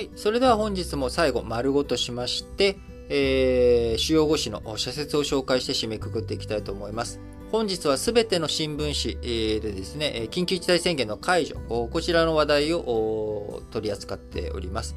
[0.00, 0.10] はい。
[0.16, 2.78] それでは本日も最後、丸ごとしまして、
[3.10, 7.20] えー、主要語詞の社説を紹介して締めくくっていきたいと思います。
[7.52, 14.96] 本日はすべての新聞紙でですね、緊急事態宣言の解除、こちらの話題を取り扱っております。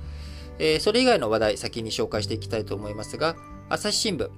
[0.79, 3.35] それ以外の話題、先に紹介していきたいと思いますが、
[3.67, 4.29] 朝日新聞、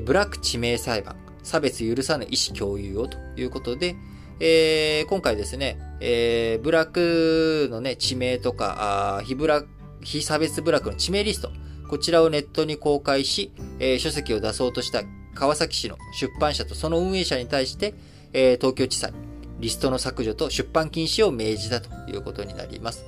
[0.00, 3.96] ブラック致命裁判、差別許さぬ意思共有をということで、
[4.40, 9.64] えー、今回ですね、えー、ブラックのね、地名とか、あ非ブラ
[10.02, 11.50] 非差別ブラックの地名リスト、
[11.88, 15.02] こちらをネットに公開し、えー、書籍を出そうとした
[15.34, 17.94] 川崎市の出版社とその運営者に対して、
[18.32, 19.12] えー、東京地裁、
[19.60, 23.04] リストの削除と出版禁止を命じたということになります。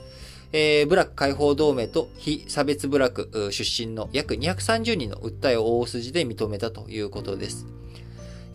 [0.53, 7.67] えー、ブラック解放同盟と非差別ブラック出身の約230人の訴えを大筋で認めたということです。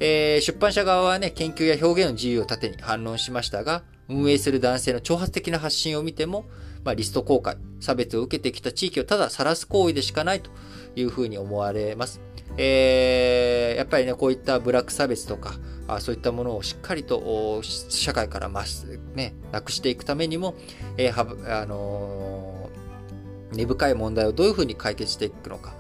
[0.03, 6.45] えー、出版社側はね、研究や表現の自由を盾に反論しましたが、運営する男性の挑発的な発信を見ても、
[6.83, 10.49] まあ、リスト公開、差別を受けてきた地域をただ晒す行為でしかないと
[10.95, 12.19] いうふうに思われます。
[12.57, 15.53] えー、やっぱりね、こういったブラック差別とか、
[15.87, 20.55] あそういったものをしっかりと社会からます、ね、なくしていくためにも、
[20.97, 25.75] えーはあのー、根深い問題をどういうふうに解決していくのか、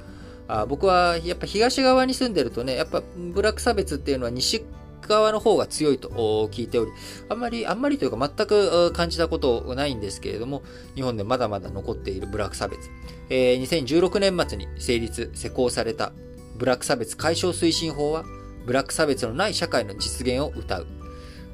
[0.51, 4.65] あ僕はやっぱ東側に住んでるとね、やっぱブラック差別っていうのは西
[5.07, 6.09] 側の方が強いと
[6.51, 6.91] 聞いており、
[7.29, 10.63] あんまり、あんまりというか全く感じたことないんですけれども、
[10.95, 12.89] 日本でまだまだ残っているブラック差別。
[13.29, 16.11] えー、2016年末に成立、施行された
[16.57, 18.25] ブラック差別解消推進法は、
[18.65, 20.87] ブラック差別のない社会の実現を謳う。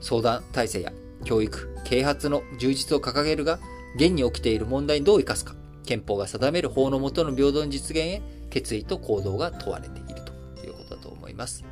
[0.02, 0.92] 相談体制や
[1.23, 3.59] 教育、啓発の充実を掲げるが、
[3.95, 5.54] 現に起きている問題にどう生かすか、
[5.86, 11.64] 憲法が定める法の下の平等の実現へ決意と行動が問われているということだと思います。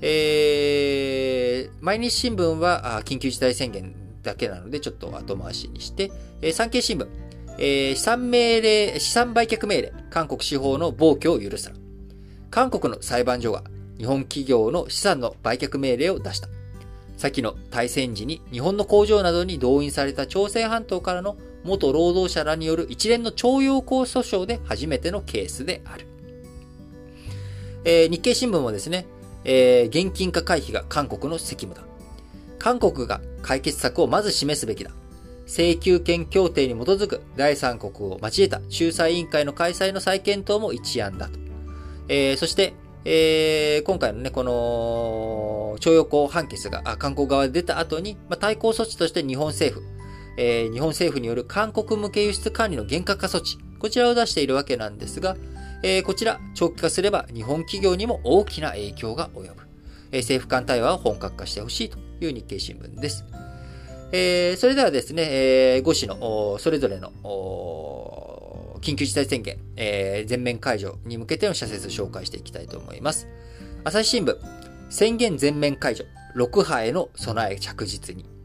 [0.00, 7.08] えー、毎日新聞は緊急事態宣言だけなのでちょっと後回しにして、えー、産経新聞、
[7.58, 11.76] えー、資産命令、資産売却命令、韓国司法の暴挙を許すな。
[12.50, 13.64] 韓国の裁判所が
[13.98, 16.48] 日本企業の資産の売却命令を出した。
[17.16, 21.36] 先の対戦時に日本の工場などに動員された朝鮮半島からの
[21.68, 26.06] 元労働者らによる一連の徴用工訴訟で初めてのケースである。
[27.84, 29.06] えー、日経新聞もですね、
[29.44, 31.86] えー、現金化回避が韓国の責務だ。
[32.58, 34.90] 韓国が解決策をまず示すべきだ。
[35.46, 41.38] 請求権協定に基づく第三国を交えた仲裁委員会の開催の再検討も一案だと。
[42.08, 42.74] えー、そして、
[43.04, 49.86] えー、今回のね、この、徴用工判決が韓国側で出た後に、まあ、対抗措置として日本政府、
[50.40, 55.36] えー、日本政府による韓国向け輸出管理の厳格化措置、こちらを出しているわけなんですが、
[55.82, 59.62] えー、こちら、長期化すれば日本企業にも大きな影響が及ぶ。
[60.12, 63.24] えー、政府間対話を本格化してほしいという日経新聞です。
[64.12, 67.12] えー、それではですね、えー、5紙のそれぞれの
[68.80, 73.26] 緊急事態宣言、えー、全面解除に向けての社説紹介していきたいと思います。
[73.82, 74.36] 朝日新聞、
[74.88, 76.04] 宣言全面解除、
[76.36, 78.37] 6波への備え着実に。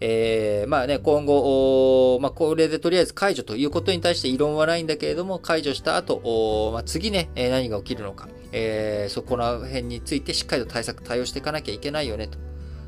[0.00, 12.38] えー、まあね、今後、まあ、これでとりあえず解除ということに対して異論はないんだけれども、解除した後、まあ、次ね、何が起きるのか、えー、そこら辺についてしっかりと対策、対応していかなきゃいけないよね、と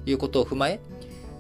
[0.05, 0.81] いうことを踏まえ、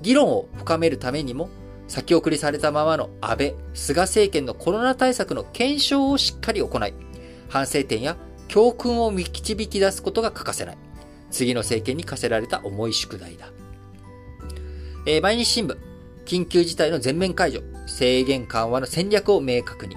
[0.03, 1.50] 議論を深めるためにも、
[1.88, 6.94] 先送りされたままの安倍、菅政権のコロナ対策の検証をしっかり行い、
[7.48, 8.16] 反省点や
[8.48, 9.34] 教訓を導
[9.69, 10.78] き出すことが欠かせない。
[11.31, 13.50] 次の政権に課せられた重い宿題だ。
[15.09, 15.77] えー、毎日新聞、
[16.25, 19.97] 緊急事態の全面解除、制限緩和の戦略を明確に。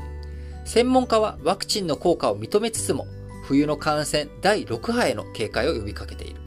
[0.66, 3.08] 専門家はワクチンの効果を認めつつも、
[3.44, 6.40] 冬の感染第6波への警戒を呼びかけている。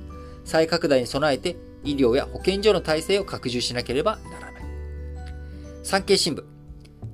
[0.44, 4.62] 再拡大に備えて、医療や保健所の体制を拡充しなければならない。
[5.82, 6.44] 産経新聞、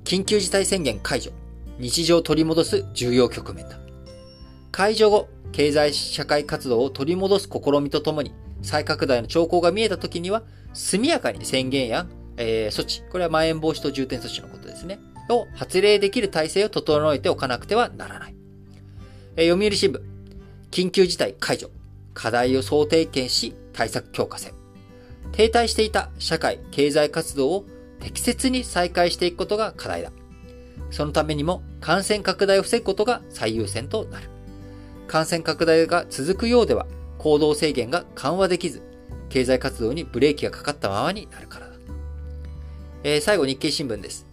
[0.03, 1.31] 緊急事態宣言解除、
[1.79, 3.79] 日常を取り戻す重要局面だ。
[4.71, 10.43] 解除後、経済社会活動を取り戻す試みとともに、再拡大の兆候が見えた時には、
[10.73, 12.07] 速やかに宣言や、
[12.37, 14.99] えー、措置、これはまん延防止等重点措置のことですね。
[15.29, 18.35] を発令できる体制を整えておかなくてはならない。
[19.35, 20.01] えー、読売新聞、
[20.71, 21.69] 緊急事態解除、
[22.13, 24.53] 課題を総点検し、対策強化せ。
[25.31, 27.65] 停滞していた社会、経済活動を
[27.99, 30.11] 適切に再開していくことが課題だ。
[30.91, 34.29] そのためにも感染拡大を防ぐことが最優先となる。
[35.07, 36.85] 感染拡大が続くようでは
[37.19, 38.81] 行動制限が緩和できず、
[39.29, 41.73] 経済活動にブレーキがかかったままになるからだ。
[43.03, 44.25] えー、最後日経新聞です。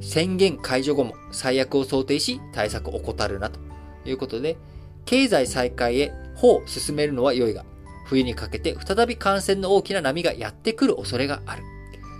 [0.00, 3.58] 宣言解除後も最悪を想定し対策を怠るなと
[4.04, 4.56] いうことで、
[5.04, 7.64] 経済再開へ歩を進めるのは良いが、
[8.06, 11.62] 冬にかけて再び感染の大きな波がやってくる恐れがある。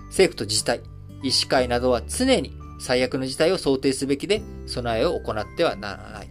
[0.08, 0.80] 政府と自治体、
[1.22, 6.30] 医師会などは常に最悪の事態を想定すべきで、備えを行ってはならない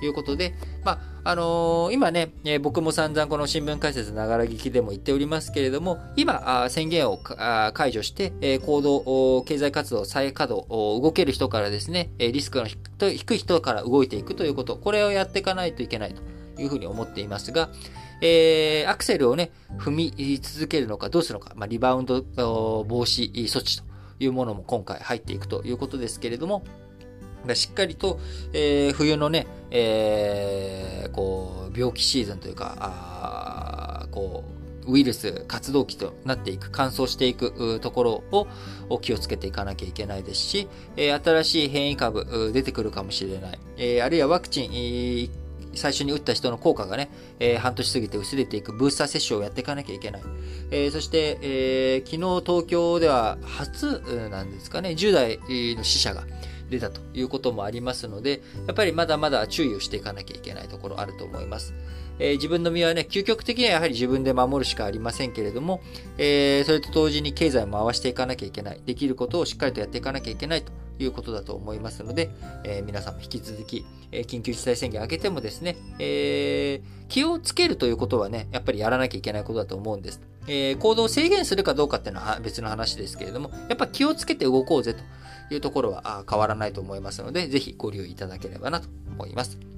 [0.00, 0.54] ということで、
[0.84, 16.22] まあ、あのー、今ね、えー、僕も散々この新聞解説ながら聞きでも言っておりますけれども、今、あ宣言を解除して、えー、行動、経済活動再稼働、動ける人からですね、リスクの低い人から動いていくということ、これをやっていかないといけないと
[16.60, 17.68] いうふうに思っていますが、
[18.22, 22.22] えー、アクセルをね、踏み続けるのかどうするのか、まあ、リバウンド
[22.86, 23.84] 防止措置と
[24.18, 26.64] いうものも今回入っていくということですけれども、
[27.54, 28.20] しっかりと、
[28.52, 34.44] えー、冬のね、えー、こう、病気シーズンというか、こ
[34.86, 38.46] う、ウイルス活動期となっていく、乾燥していくところ
[38.88, 43.58] を気をつけていかなきゃいけないですし、え新しい変異株出てくるかもしれない。
[43.76, 45.30] えあるいはワクチン
[45.74, 50.22] 最初に打った人の効果がね、えー、半年過ぎて薄れていくブースター接種をやっていかなきゃいけない。
[50.70, 55.40] えー、そして、えー、昨日東京では初なんですかね、10代
[55.76, 56.24] の死者が
[56.70, 61.74] 出たということもありますので、やっぱりまだまだ注意をしていかなきゃいけないところあると思います。
[62.18, 65.82] えー、自分の身はね、究極的にはやはり自分で守るしかありませんけれども、
[66.16, 68.80] えー、それと同時に経済を回していかなきゃいけない。
[68.86, 70.72] できることをしっかりとやっていかなきゃいけないと
[71.04, 72.30] いうことだと思いますので、
[72.64, 80.20] えー、皆さんも引き続き、え緊急事態宣言明けてもですね、え気をつけるということはね、やっぱりやらなきゃいけないことだと思うんです。
[80.46, 89.69] え行動を制限するかどうかっていうのは別の話ですけれども、やっぱ気をつけて動こうぜというところは変わらないと思いますので、ぜひご利用いただければなと思います。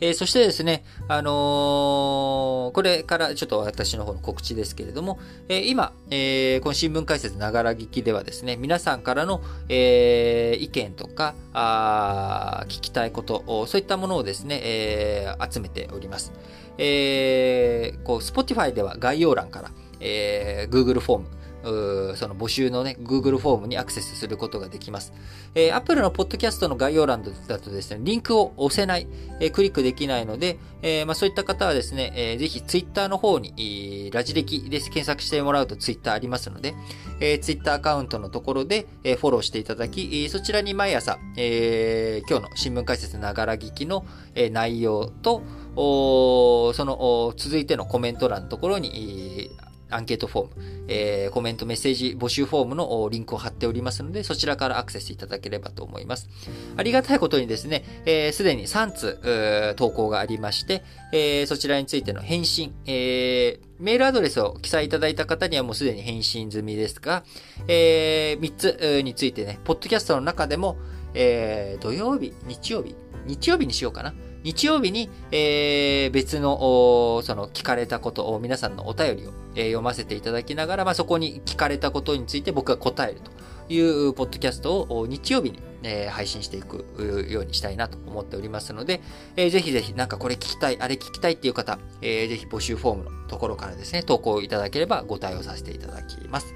[0.00, 5.18] えー、そしてですね、あのー、これからちょっと私の方の告知ですけれども、
[5.48, 16.32] えー、今、えこの新聞解説ながら聞きではですね、皆さんからの、え意見とか、あ聞きたいこと、そういったものをですね、え集めております。
[16.78, 19.70] えこう、Spotify では概要欄から、
[20.00, 21.26] え Google フォーム、
[21.64, 25.12] その募集のね、Google フォームにアクセスすることができます。
[25.54, 29.06] えー、Apple のポッドキャストの概要欄だとですね、リンクを押せない、
[29.40, 36.74] えー、クリックできないので、えー、まあ、そういった方はですね、えー、ぜひ Twitter の方に、ラジ歴です検索してもらうと Twitter ありますので、
[37.20, 45.42] えー、Twitter アカウントのところで、えー、フォローしていただき、そちらに毎朝、えー、今日の新聞解説ながら聞きの、えー、内容と、
[45.76, 49.50] その続いてのコメント欄のところに、
[49.90, 56.28] アンケートフォーム、えー、コメント、メッセージ募集フォームのリンクを貼っておりますので、そちらからアクセスいただければと思います。
[56.76, 60.82] ありがたいことにですね、す、えー、で、に3通投稿がありまして、
[61.12, 67.24] えー、そちらについての返信、えー、メールアドレスを記載いただいた方にはもうすでに返信済みですが、
[67.68, 70.76] えー、3つについてね、ポッドキャストの中でも、
[71.14, 72.94] えー、土曜日、日曜日、
[73.26, 74.14] 日曜日にしようかな。
[74.44, 83.30] 日曜日に、えー、別の、その聞かれたことを、皆さんのお便りを、えー、読ませていただきながら、まあ、そこに聞かれたことについて僕が答えると
[83.72, 86.84] いうポッドキャストを日曜日に、えー、配信していく
[87.30, 89.00] ようにしたいなと思っておりますので、
[89.36, 96.54] えー、ぜひぜひなんかこれ聞きたい、あれ聞きたいっていう方、えー、ぜひ募集フォームのところからですね、投稿いただければご対応させていただきます。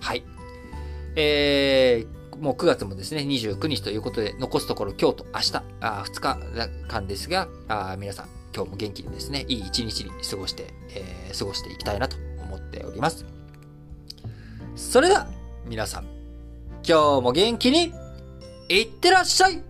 [0.00, 0.24] はい。
[1.16, 6.38] えー、もう9月もですね、29日ということで、残すところ今日と明日、あ2日
[6.88, 13.26] 間ですがあ、皆さん、今日も元気にですね、いい一日に過ごして、えー、過ごしていきたいなと思っております。
[14.76, 15.26] それでは、
[15.66, 16.04] 皆さん、
[16.86, 17.92] 今日も元気に、
[18.68, 19.62] いってらっしゃい